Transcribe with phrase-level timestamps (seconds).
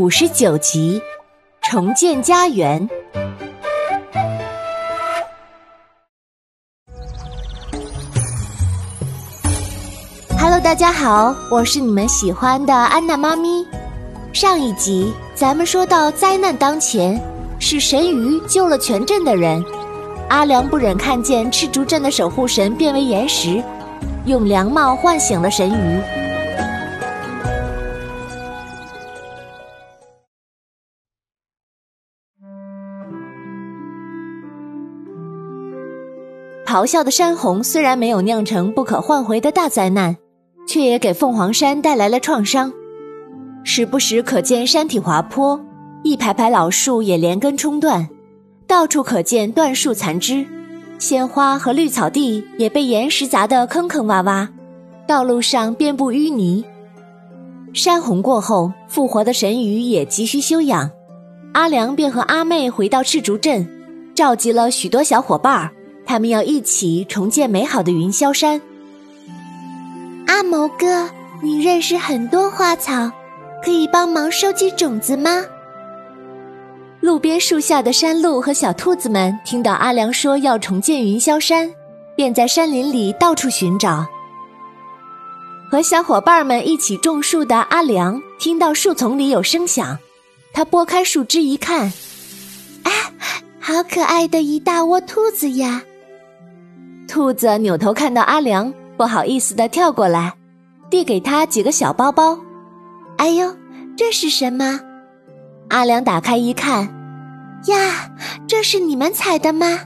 [0.00, 0.98] 五十九集，
[1.60, 2.88] 重建家园。
[10.38, 13.66] Hello，大家好，我是你们喜欢的安娜妈咪。
[14.32, 17.20] 上一集咱们说到灾难当前，
[17.58, 19.62] 是神鱼救了全镇的人。
[20.30, 23.62] 阿良不忍看见赤竹镇的守护神变为岩石，
[24.24, 26.29] 用凉帽唤醒了神鱼。
[36.70, 40.16] 咆哮的山洪虽然没有酿成不可唤回的大灾难，
[40.68, 42.72] 却也给凤凰山带来了创伤。
[43.64, 45.60] 时不时可见山体滑坡，
[46.04, 48.08] 一排排老树也连根冲断，
[48.68, 50.46] 到处可见断树残枝，
[50.96, 54.46] 鲜花和绿草地也被岩石砸得坑坑洼洼，
[55.08, 56.64] 道路上遍布淤泥。
[57.72, 60.88] 山洪过后，复活的神鱼也急需休养，
[61.52, 63.68] 阿良便和阿妹回到赤竹镇，
[64.14, 65.72] 召集了许多小伙伴儿。
[66.10, 68.60] 他们要一起重建美好的云霄山。
[70.26, 71.08] 阿谋哥，
[71.40, 73.08] 你认识很多花草，
[73.64, 75.44] 可以帮忙收集种子吗？
[76.98, 81.72] 路边树下的山鹿和小兔子们听到阿良说要重建云霄山，
[82.16, 84.04] 便在山林里到处寻找。
[85.70, 89.96] 和小伙伴们一起种树的阿良听到树丛里有声响，
[90.52, 91.84] 他拨开树枝一看，
[92.82, 92.90] 啊，
[93.60, 95.84] 好可爱的一大窝兔子呀！
[97.10, 100.32] 兔子扭头看到阿良，不好意思的跳过来，
[100.88, 102.38] 递给他几个小包包。
[103.18, 103.52] 哎呦，
[103.96, 104.78] 这是什么？
[105.70, 106.84] 阿良打开一看，
[107.66, 108.12] 呀，
[108.46, 109.80] 这是你们采的吗？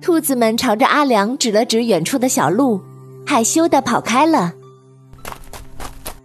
[0.00, 2.80] 兔子们朝着阿良指了指远处的小路，
[3.26, 4.52] 害羞的跑开了。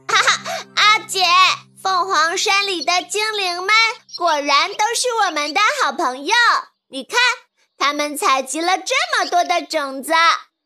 [0.08, 0.40] 哈哈，
[0.76, 1.24] 阿姐，
[1.82, 3.70] 凤凰山里的精灵们
[4.16, 6.34] 果然都是我们的好朋友，
[6.90, 7.18] 你看。
[7.78, 10.14] 他们采集了这么多的种子，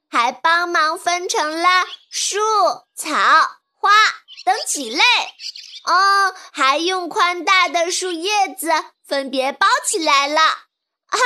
[0.10, 1.68] 还帮忙分成了
[2.10, 2.40] 树、
[2.96, 3.14] 草、
[3.74, 3.90] 花
[4.46, 5.02] 等几类。
[5.86, 8.70] 哦，还用宽大的树叶子
[9.06, 10.42] 分别包起来了。
[10.42, 11.20] 啊，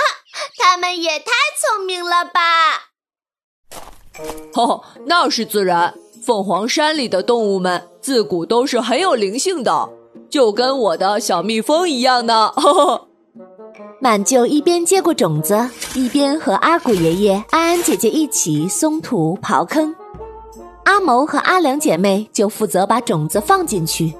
[0.58, 2.92] 他们也太聪明了吧！
[4.54, 5.96] 哦，那是自然。
[6.26, 9.90] 凤凰山里的动物们自古都是很有灵性的，
[10.30, 12.54] 就跟我的小蜜蜂一样呢。
[12.56, 13.10] 呵呵。
[14.04, 19.96] 满舅一边接过种子，一边和阿古爷爷、安安姐姐一起松土刨坑。
[20.84, 24.14] 阿谋和阿良姐妹就负责把种子放进去，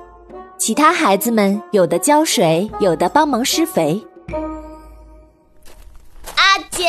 [0.58, 4.02] 其他孩子们有的浇水，有的帮忙施肥。
[6.38, 6.88] 阿姐，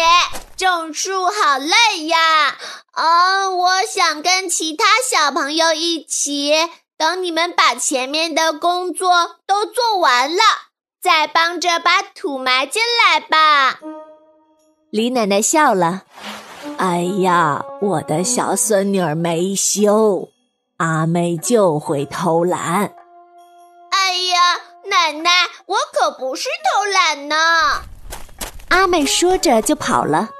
[0.56, 2.56] 种树好累呀！
[2.94, 6.52] 哦，我想跟其他小朋友一起，
[6.96, 9.10] 等你们把前面的工作
[9.48, 10.42] 都做完了。
[11.04, 13.78] 再帮着把土埋进来吧。
[14.88, 16.04] 李奶奶笑了。
[16.78, 20.30] 哎呀，我的小孙女儿没羞，
[20.78, 22.94] 阿妹就会偷懒。
[23.90, 24.56] 哎呀，
[24.86, 25.30] 奶奶，
[25.66, 27.36] 我可不是偷懒呢。
[28.68, 30.30] 阿妹说着就跑了。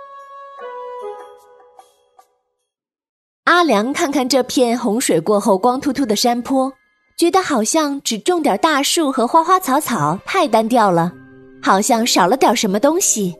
[3.44, 6.72] 阿良看看这片洪水过后光秃秃的山坡。
[7.16, 11.12] 觉得好像只种点大树和花花草草太单调了，
[11.62, 13.34] 好像少了点什么东西。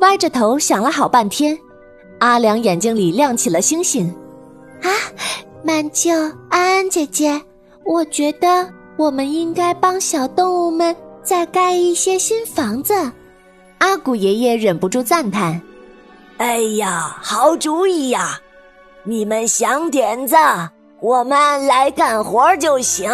[0.00, 1.56] 歪着头想了好半天，
[2.18, 4.12] 阿良眼睛里亮起了星星。
[4.82, 4.90] 啊，
[5.62, 6.12] 满舅、
[6.50, 7.40] 安安姐姐，
[7.84, 12.92] 我觉得我们应该帮小动物们再盖一些新房子。
[13.78, 15.60] 阿古爷爷忍不住赞叹
[16.38, 18.40] ：“哎呀，好主意呀！
[19.04, 20.34] 你们想点子。”
[21.00, 23.10] 我们来干活就行。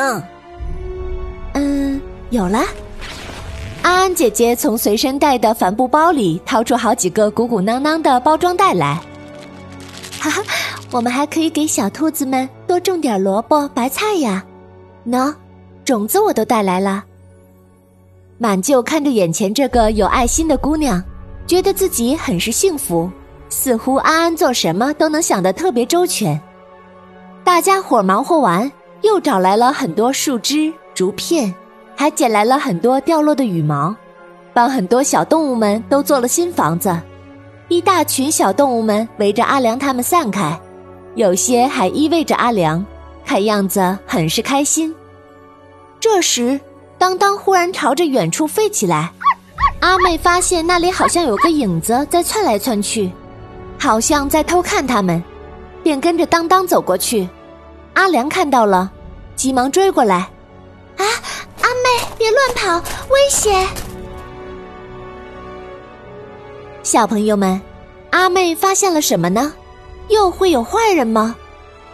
[1.54, 2.00] 嗯，
[2.30, 2.60] 有了。
[3.82, 9.00] 安安姐姐从随身带的帆布包里掏出好几个鼓鼓囊囊的包装袋来。
[10.20, 10.42] 哈哈，
[10.92, 14.44] 我们还可以给小兔子们多种点萝卜、白菜呀。
[15.04, 15.34] 喏，
[15.84, 17.04] 种子我都带来了。
[18.38, 21.02] 满舅看着眼前这个有爱心的姑娘，
[21.48, 23.10] 觉得自己很是幸福，
[23.48, 26.40] 似乎安安做什么都能想得特别周全。
[27.44, 28.70] 大家伙忙活完，
[29.02, 31.52] 又找来了很多树枝、竹片，
[31.96, 33.94] 还捡来了很多掉落的羽毛，
[34.54, 36.96] 帮很多小动物们都做了新房子。
[37.68, 40.58] 一大群小动物们围着阿良他们散开，
[41.16, 42.84] 有些还依偎着阿良，
[43.24, 44.94] 看样子很是开心。
[45.98, 46.60] 这时，
[46.96, 49.10] 当当忽然朝着远处飞起来，
[49.80, 53.10] 阿妹发现那里好像有个影子在窜来窜去，
[53.80, 55.22] 好像在偷看他们。
[55.82, 57.28] 便跟着当当走过去，
[57.94, 58.90] 阿良看到了，
[59.34, 60.16] 急忙追过来。
[60.96, 61.04] 啊，
[61.60, 63.66] 阿妹，别乱跑，危险！
[66.82, 67.60] 小朋友们，
[68.10, 69.52] 阿妹发现了什么呢？
[70.08, 71.34] 又会有坏人吗？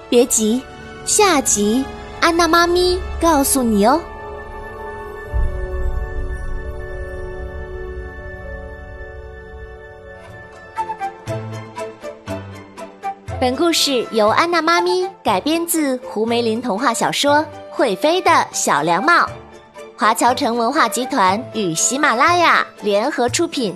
[0.09, 0.63] 别急，
[1.05, 1.85] 下集
[2.21, 4.01] 安娜妈咪告诉你哦。
[13.41, 17.37] 本故事由安娜妈咪改编自胡梅林童话小说
[17.71, 19.13] 《会飞的小凉帽》，
[19.97, 23.73] 华侨城文化集团与喜马拉雅联合出品。